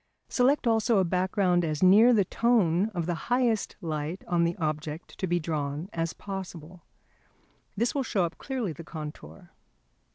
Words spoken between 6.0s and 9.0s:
possible. This will show up clearly the